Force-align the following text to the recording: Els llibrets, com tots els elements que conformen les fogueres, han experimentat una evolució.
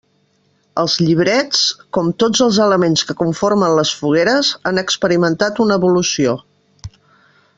Els 0.83 0.93
llibrets, 1.01 1.59
com 1.97 2.09
tots 2.23 2.41
els 2.45 2.57
elements 2.65 3.05
que 3.09 3.17
conformen 3.21 3.77
les 3.81 3.93
fogueres, 4.01 4.51
han 4.71 4.83
experimentat 4.85 5.63
una 5.67 5.81
evolució. 5.83 6.37